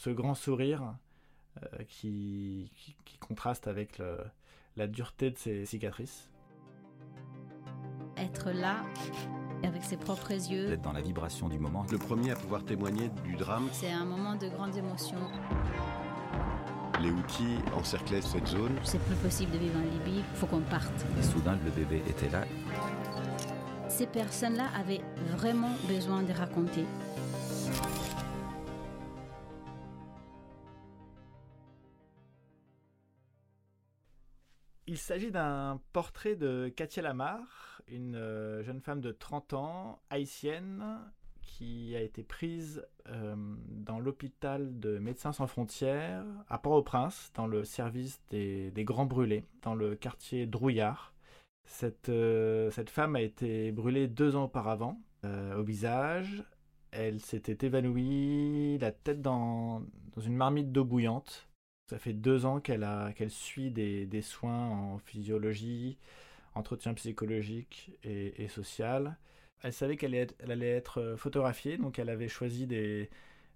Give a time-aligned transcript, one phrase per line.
[0.00, 0.94] ce grand sourire
[1.88, 2.72] qui,
[3.04, 4.00] qui, contraste avec
[4.76, 6.30] la dureté de ses cicatrices.
[8.16, 8.76] Être là
[9.62, 10.68] avec ses propres yeux.
[10.68, 11.84] D'être dans la vibration du moment.
[11.92, 13.68] Le premier à pouvoir témoigner du drame.
[13.72, 15.18] C'est un moment de grande émotion.
[17.02, 18.78] Les outils encerclaient cette zone.
[18.82, 21.06] C'est plus possible de vivre en Libye, faut qu'on parte.
[21.18, 22.44] Et soudain, le bébé était là.
[23.90, 25.02] Ces personnes-là avaient
[25.36, 26.86] vraiment besoin de raconter.
[34.90, 40.84] Il s'agit d'un portrait de Katia Lamar, une euh, jeune femme de 30 ans, haïtienne,
[41.42, 43.36] qui a été prise euh,
[43.68, 49.76] dans l'hôpital de Médecins sans frontières à Port-au-Prince, dans le service des, grands brûlés, dans
[49.76, 51.14] le quartier Drouillard.
[51.66, 56.42] Cette, euh, cette femme a été brûlée deux ans auparavant au visage.
[56.90, 59.84] Elle s'était évanouie, la tête dans
[60.16, 61.49] une marmite d'eau bouillante.
[61.90, 62.86] Ça fait deux ans qu'elle
[63.30, 65.98] suit des, soins en physiologie,
[66.54, 69.18] entretien psychologique et, social.
[69.64, 73.10] Elle savait qu'elle allait être photographiée, donc elle avait choisi des,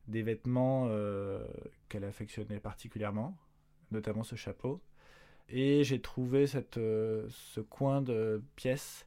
[0.08, 1.46] vêtements euh,
[1.88, 3.38] qu'elle affectionnait particulièrement,
[3.92, 4.82] notamment ce chapeau.
[5.48, 6.46] Et j'ai trouvé
[6.77, 9.06] euh, ce coin de pièce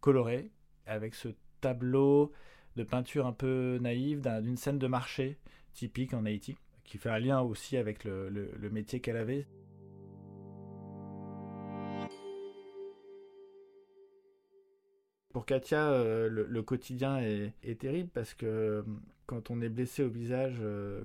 [0.00, 0.50] colorée
[0.86, 1.28] avec ce
[1.60, 2.32] tableau
[2.74, 5.38] de peinture un peu naïve d'une scène de marché
[5.72, 6.56] typique en Haïti
[6.86, 9.46] qui fait un lien aussi avec le, métier qu'elle avait.
[15.32, 18.82] Pour Katia, euh, le, quotidien est, terrible parce que euh,
[19.26, 21.04] quand on est blessé au visage euh,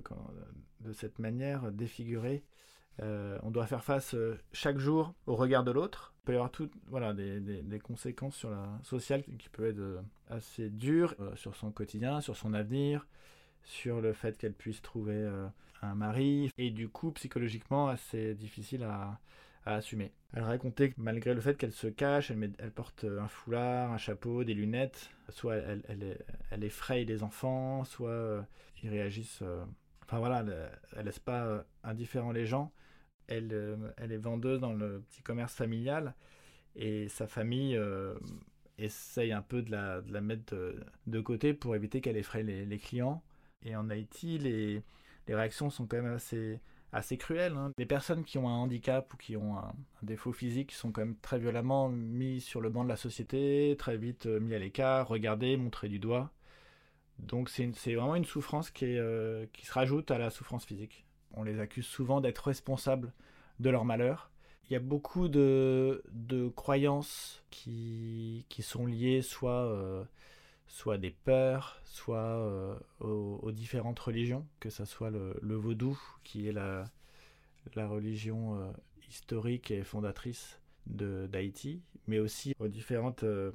[0.80, 2.42] de cette manière, défiguré,
[3.00, 4.14] on doit faire face
[4.52, 6.14] chaque jour au regard de l'autre.
[6.22, 10.70] Il peut y avoir tout, voilà, des, conséquences sur la sociale qui peuvent être assez
[10.70, 13.06] dures sur son quotidien, sur son avenir,
[13.64, 15.46] sur le fait qu'elle puisse trouver euh,
[15.82, 19.18] un mari, et du coup psychologiquement assez difficile à,
[19.64, 20.12] assumer.
[20.32, 24.42] Elle racontait que malgré le fait qu'elle se cache, elle, porte un foulard, un chapeau,
[24.42, 26.18] des lunettes, soit elle,
[26.50, 28.42] elle, effraie les enfants, soit euh,
[28.82, 29.42] ils réagissent...
[29.42, 29.64] Euh,
[30.02, 30.44] enfin voilà,
[30.96, 32.72] elle, laisse pas indifférent les gens.
[33.28, 36.14] Elle, est vendeuse dans le petit commerce familial,
[36.74, 37.80] et sa famille
[38.78, 40.56] essaye un peu de la mettre
[41.06, 43.22] de, côté pour éviter qu'elle effraie les clients.
[43.64, 44.82] Et en Haïti, les,
[45.28, 46.18] réactions sont quand même
[46.92, 47.56] assez, cruelles.
[47.56, 47.72] Hein.
[47.78, 51.16] Les personnes qui ont un handicap ou qui ont un, défaut physique sont quand même
[51.16, 55.08] très violemment mis sur le banc de la société, très vite euh, mis à l'écart,
[55.08, 56.30] regardés, montrés du doigt.
[57.18, 61.04] Donc c'est vraiment une souffrance euh, qui se rajoute à la souffrance physique.
[61.34, 63.12] On les accuse souvent d'être responsables
[63.60, 64.30] de leur malheur.
[64.68, 66.02] Il y a beaucoup de,
[66.56, 69.66] croyances qui, qui sont liées soit...
[69.66, 70.04] Euh,
[70.66, 76.52] soit des peurs, soit euh, aux, différentes religions, que ce soit le, vaudou, qui est
[76.52, 76.86] la,
[77.76, 78.72] religion euh,
[79.08, 83.52] historique et fondatrice d'Haïti, mais aussi aux différentes euh,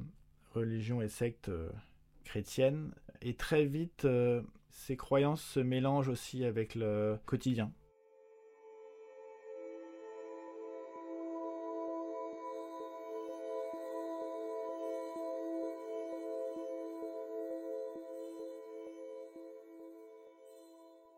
[0.54, 1.52] religions et sectes
[2.24, 2.94] chrétiennes.
[3.22, 4.08] Et très vite,
[4.70, 7.72] ces croyances se mélangent aussi avec le quotidien.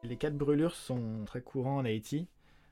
[0.10, 2.28] Les cas de brûlures sont très courants en Haïti,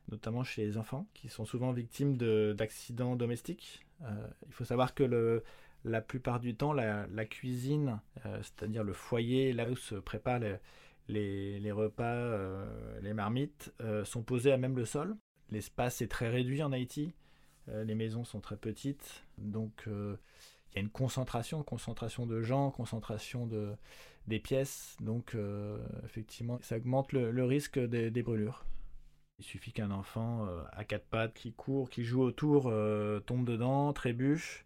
[0.09, 2.17] notamment chez les enfants, qui sont souvent victimes
[2.55, 3.85] d'accidents domestiques.
[4.01, 5.43] Euh, il faut savoir que
[5.85, 10.39] la plupart du temps, la, cuisine, euh, c'est-à-dire le foyer, là où se préparent
[11.09, 13.71] les, les, repas, euh, les marmites,
[14.03, 15.15] sont posés à même le sol.
[15.51, 17.13] L'espace est très réduit en Haïti.
[17.67, 19.25] les maisons sont très petites.
[19.37, 19.87] Donc
[20.72, 23.75] il y a une concentration, concentration de gens, concentration de,
[24.28, 24.95] des pièces.
[25.00, 28.66] Donc, euh, effectivement, ça augmente le, risque des, brûlures.
[29.39, 33.45] Il suffit qu'un enfant euh, à quatre pattes qui court, qui joue autour, euh, tombe
[33.45, 34.66] dedans, trébuche,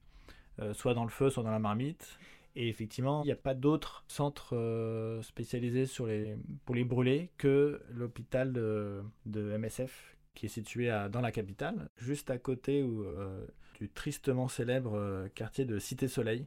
[0.73, 2.19] soit dans le feu, soit dans la marmite.
[2.55, 7.81] Et effectivement, il n'y a pas d'autres centres spécialisés sur les, pour les brûler que
[7.89, 13.45] l'hôpital de, MSF qui est situé dans la capitale, juste à côté euh,
[13.81, 16.45] du tristement célèbre euh, quartier de Cité Soleil,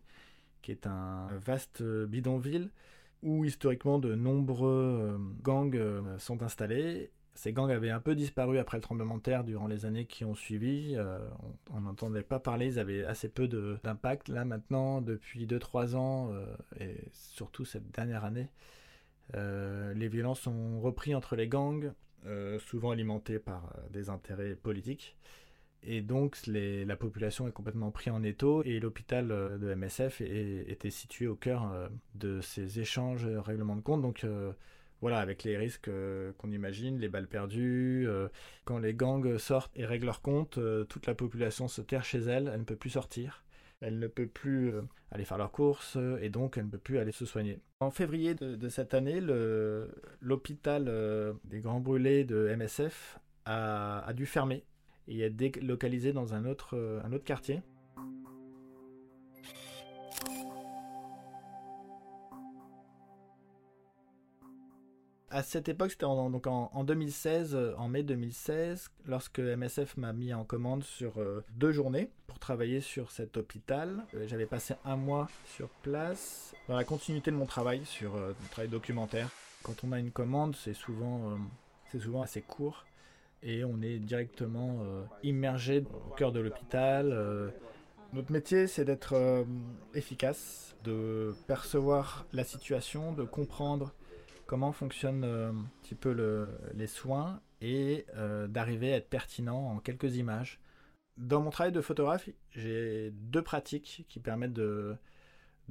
[0.62, 2.70] qui est un vaste bidonville
[3.22, 5.78] où historiquement de nombreux euh, gangs
[6.18, 7.10] sont installés.
[7.34, 10.24] Ces gangs avaient un peu disparu après le tremblement de terre durant les années qui
[10.24, 10.96] ont suivi.
[11.72, 13.48] on n'entendait pas parler, ils avaient assez peu
[13.82, 14.28] d'impact.
[14.28, 16.32] Là maintenant, depuis 2-3 ans,
[16.78, 18.50] et surtout cette dernière année,
[19.34, 21.92] les violences ont repris entre les gangs.
[22.26, 25.14] Euh, souvent alimentés par euh, des intérêts politiques.
[25.86, 30.90] Et donc la population est complètement prise en étau et l'hôpital euh, de MSF était
[30.90, 34.02] situé au cœur de ces échanges règlements de compte.
[34.02, 34.26] Donc
[35.00, 35.90] voilà, avec les risques
[36.38, 38.08] qu'on imagine, les balles perdues.
[38.64, 40.58] quand les gangs sortent et règlent leur compte,
[40.88, 43.44] toute la population se terre chez elle, elle ne peut plus sortir.
[43.80, 44.72] Elle ne peut plus
[45.10, 47.60] aller faire leurs courses et donc elle ne peut plus aller se soigner.
[47.80, 49.20] En février de, cette année,
[50.20, 50.84] l'hôpital
[51.44, 54.64] des Grands Brûlés de MSF a dû fermer
[55.08, 57.62] et être délocalisé dans un autre, euh, un autre quartier.
[65.30, 70.12] À cette époque, c'était en, donc en, 2016, euh, en mai 2016, lorsque MSF m'a
[70.12, 74.04] mis en commande sur euh, deux journées pour travailler sur cet hôpital.
[74.26, 78.70] J'avais passé un mois sur place, dans la continuité de mon travail, sur mon travail
[78.70, 79.28] documentaire.
[79.64, 81.36] Quand on a une commande, c'est souvent,
[81.90, 82.84] souvent assez court
[83.44, 87.12] et on est directement euh, immergé au cœur de l'hôpital.
[87.12, 87.50] Euh.
[88.14, 89.44] Notre métier, c'est d'être euh,
[89.92, 93.94] efficace, de percevoir la situation, de comprendre
[94.46, 98.04] comment fonctionnent un petit peu les soins et
[98.48, 100.60] d'arriver à être pertinent en quelques images.
[101.16, 104.96] Dans mon travail de photographe, j'ai deux pratiques qui permettent de,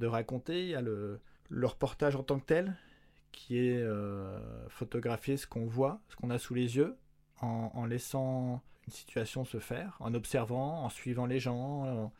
[0.02, 0.64] raconter.
[0.64, 2.74] Il y a le, le, reportage en tant que tel,
[3.30, 3.86] qui est
[4.70, 6.96] photographier ce qu'on voit, ce qu'on a sous les yeux,
[7.40, 12.10] en, laissant une situation se faire, en observant, en suivant les gens,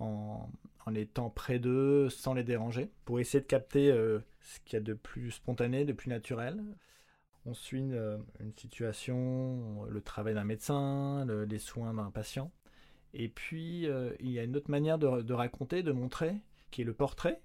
[0.00, 0.48] en,
[0.94, 4.80] étant près d'eux sans les déranger, pour essayer de capter euh, ce qu'il y a
[4.80, 6.60] de plus spontané, de plus naturel.
[7.46, 8.18] On suit une, euh,
[8.56, 12.50] situation, le travail d'un médecin, les soins d'un patient.
[13.14, 16.34] Et puis, euh, il y a une autre manière de, de, raconter, de montrer,
[16.70, 17.40] qui est le portrait,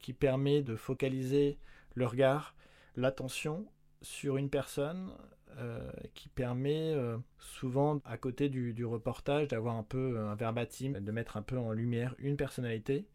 [0.00, 1.58] qui permet de focaliser
[1.94, 2.56] le regard,
[2.96, 3.66] l'attention
[4.02, 5.12] sur une personne
[5.58, 11.12] euh, qui permet euh, souvent, à côté du, reportage, d'avoir un peu un verbatim, de
[11.12, 13.06] mettre un peu en lumière une personnalité,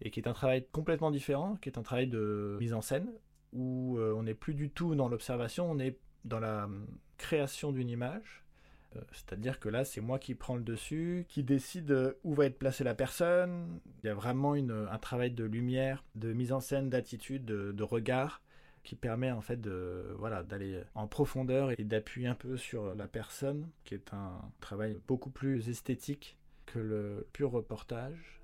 [0.00, 3.08] et qui est un travail complètement différent, qui est un travail de mise en scène,
[3.52, 6.86] où euh, on n'est plus du tout dans l'observation, on est dans la hum,
[7.16, 8.44] création d'une image.
[9.12, 12.84] C'est-à-dire que là, c'est moi qui prends le dessus, qui décide où va être placée
[12.84, 13.80] la personne.
[14.02, 18.40] Il y a vraiment un travail de lumière, de mise en scène, d'attitude, de regard,
[18.88, 23.06] qui permet en fait de voilà d'aller en profondeur et d'appuyer un peu sur la
[23.06, 28.37] personne, qui est un travail beaucoup plus esthétique que le pur reportage.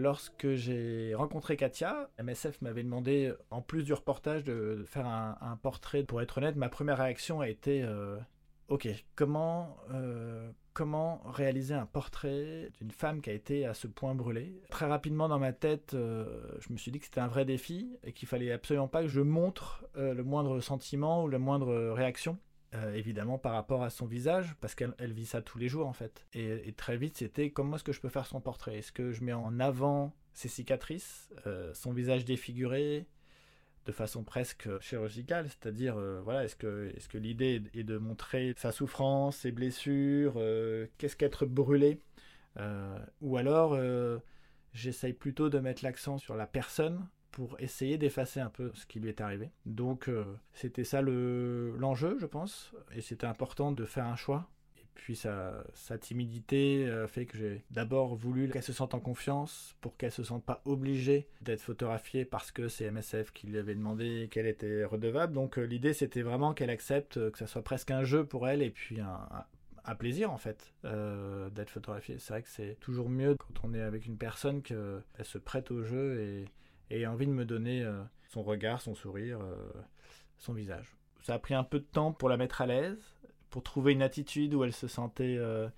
[0.00, 6.04] Lorsque j'ai rencontré Katia, MSF m'avait demandé, en plus du reportage, de faire un, portrait.
[6.04, 8.16] Pour être honnête, ma première réaction a été euh,
[8.68, 14.14] Ok, comment, euh, comment réaliser un portrait d'une femme qui a été à ce point
[14.14, 14.62] brûlée?
[14.70, 17.98] Très rapidement dans ma tête, euh, je me suis dit que c'était un vrai défi
[18.04, 22.38] et qu'il fallait absolument pas que je montre le moindre sentiment ou la moindre réaction.
[22.74, 25.94] Euh, évidemment par rapport à son visage, parce qu'elle vit ça tous les jours en
[25.94, 26.26] fait.
[26.34, 28.76] Et, très vite, c'était comment est-ce que je peux faire son portrait?
[28.76, 33.06] Est-ce que je mets en avant ses cicatrices, euh, son visage défiguré,
[33.86, 37.96] de façon presque chirurgicale, c'est-à-dire, euh, voilà, est-ce que, est -ce que l'idée est de
[37.96, 40.34] montrer sa souffrance, ses blessures,
[40.98, 42.02] qu'est-ce qu'être brûlé?
[43.22, 43.78] Ou alors,
[44.74, 49.00] j'essaye plutôt de mettre l'accent sur la personne pour essayer d'effacer un peu ce qui
[49.00, 49.50] lui est arrivé.
[49.66, 54.48] Donc euh, c'était ça l'enjeu, je pense, et c'était important de faire un choix.
[54.76, 59.00] Et puis sa, sa timidité euh, fait que j'ai d'abord voulu qu'elle se sente en
[59.00, 63.58] confiance pour qu'elle se sente pas obligée d'être photographiée parce que c'est MSF qui lui
[63.58, 65.32] avait demandé qu'elle était redevable.
[65.32, 68.62] Donc euh, l'idée c'était vraiment qu'elle accepte que ça soit presque un jeu pour elle
[68.62, 69.28] et puis un,
[69.84, 72.16] un plaisir en fait d'être photographiée.
[72.18, 75.70] C'est vrai que c'est toujours mieux quand on est avec une personne qu'elle se prête
[75.70, 76.44] au jeu et,
[76.90, 79.72] et envie de me donner euh, son regard, son sourire, euh,
[80.38, 80.96] son visage.
[81.22, 82.98] Ça a pris un peu de temps pour la mettre à l'aise,
[83.50, 85.68] pour trouver une attitude où elle se sentait, euh,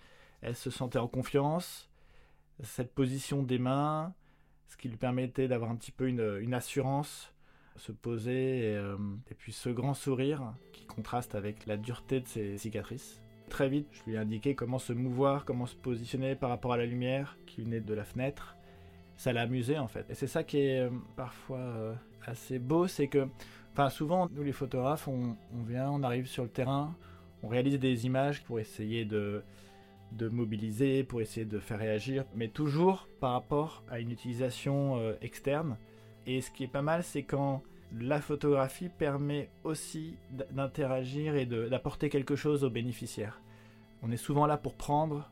[0.42, 1.90] elle se sentait en confiance,
[2.62, 4.14] cette position des mains,
[4.68, 7.32] ce qui lui permettait d'avoir un petit peu une, assurance,
[7.76, 8.94] se poser, et,
[9.30, 13.20] et, puis ce grand sourire qui contraste avec la dureté de ses cicatrices.
[13.48, 16.76] Très vite, je lui ai indiqué comment se mouvoir, comment se positionner par rapport à
[16.76, 18.56] la lumière qui venait de la fenêtre,
[19.20, 20.06] ça l'a amusé en fait.
[20.08, 23.28] Et c'est ça qui est euh, parfois euh, assez beau, c'est que,
[23.74, 25.36] enfin souvent nous les photographes, on,
[25.68, 26.96] vient, on arrive sur le terrain,
[27.42, 29.42] on réalise des images pour essayer de,
[30.12, 35.12] de mobiliser, pour essayer de faire réagir, mais toujours par rapport à une utilisation euh,
[35.20, 35.76] externe.
[36.26, 37.62] Et ce qui est pas mal, c'est quand
[37.92, 40.14] la photographie permet aussi
[40.50, 43.42] d'interagir et d'apporter quelque chose aux bénéficiaires.
[44.02, 45.30] On est souvent là pour prendre,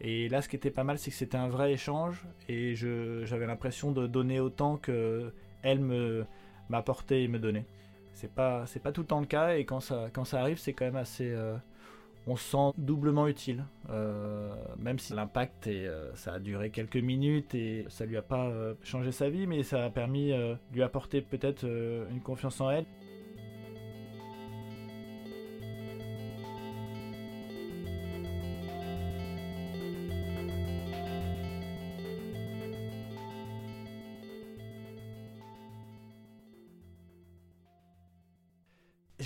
[0.00, 3.46] et là, ce qui était pas mal, c'est que c'était un vrai échange et j'avais
[3.46, 5.32] l'impression de donner autant que
[5.62, 6.24] elle me
[6.68, 7.66] m'apportait et me donnait.
[8.12, 10.58] C'est pas c'est pas tout le temps le cas et quand ça quand ça arrive,
[10.58, 11.56] c'est quand même assez euh,
[12.26, 17.54] on se sent doublement utile, euh, même si l'impact et ça a duré quelques minutes
[17.54, 18.50] et ça lui a pas
[18.82, 22.86] changé sa vie, mais ça a permis de lui apporter peut-être une confiance en elle.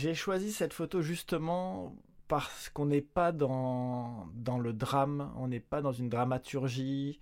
[0.01, 1.97] J'ai choisi cette photo justement
[2.29, 7.21] parce qu'on n'est pas dans, dans le drame, on n'est pas dans une dramaturgie,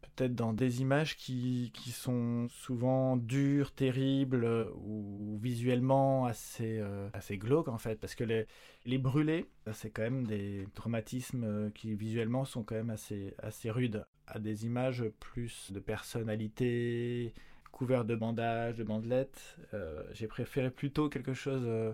[0.00, 7.38] peut-être dans des images qui, qui, sont souvent dures, terribles ou visuellement assez, euh, assez
[7.38, 8.48] glauques en fait, parce que les,
[8.84, 14.04] les brûlés, c'est quand même des traumatismes qui visuellement sont quand même assez, assez rudes,
[14.26, 17.32] à des images plus de personnalité,
[17.78, 19.56] couvert de bandages, de bandelettes.
[19.72, 21.92] Euh, j'ai préféré plutôt quelque chose euh,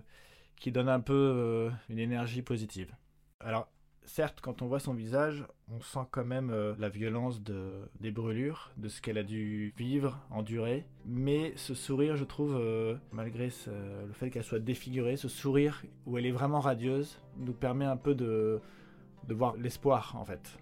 [0.57, 2.91] qui donne un peu euh, une énergie positive.
[3.39, 3.69] Alors,
[4.07, 8.73] certes, quand on voit son visage, on sent quand même la violence de, des brûlures,
[8.79, 10.87] de ce qu'elle a dû vivre, endurer.
[11.05, 12.59] Mais ce sourire, je trouve,
[13.13, 17.87] malgré le fait qu'elle soit défigurée, ce sourire où elle est vraiment radieuse, nous permet
[17.87, 18.61] un peu de,
[19.27, 20.59] de voir l'espoir, en fait.